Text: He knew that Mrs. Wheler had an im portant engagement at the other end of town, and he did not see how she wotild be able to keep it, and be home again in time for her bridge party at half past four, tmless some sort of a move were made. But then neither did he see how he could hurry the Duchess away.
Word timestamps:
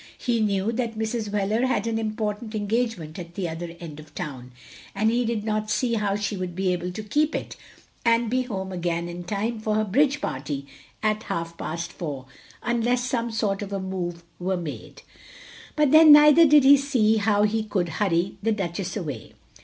He 0.17 0.39
knew 0.41 0.71
that 0.71 0.97
Mrs. 0.97 1.29
Wheler 1.29 1.67
had 1.67 1.85
an 1.85 1.99
im 1.99 2.15
portant 2.15 2.55
engagement 2.55 3.19
at 3.19 3.35
the 3.35 3.47
other 3.47 3.75
end 3.79 3.99
of 3.99 4.15
town, 4.15 4.51
and 4.95 5.11
he 5.11 5.25
did 5.25 5.43
not 5.43 5.69
see 5.69 5.93
how 5.93 6.15
she 6.15 6.35
wotild 6.35 6.55
be 6.55 6.73
able 6.73 6.91
to 6.91 7.03
keep 7.03 7.35
it, 7.35 7.55
and 8.03 8.27
be 8.27 8.41
home 8.41 8.71
again 8.71 9.07
in 9.07 9.23
time 9.23 9.59
for 9.59 9.75
her 9.75 9.83
bridge 9.83 10.19
party 10.19 10.65
at 11.03 11.21
half 11.29 11.55
past 11.55 11.93
four, 11.93 12.25
tmless 12.63 12.97
some 13.07 13.29
sort 13.31 13.61
of 13.61 13.71
a 13.71 13.79
move 13.79 14.23
were 14.39 14.57
made. 14.57 15.03
But 15.75 15.91
then 15.91 16.11
neither 16.11 16.47
did 16.47 16.63
he 16.63 16.77
see 16.77 17.17
how 17.17 17.43
he 17.43 17.61
could 17.63 17.87
hurry 17.89 18.37
the 18.41 18.53
Duchess 18.53 18.97
away. 18.97 19.33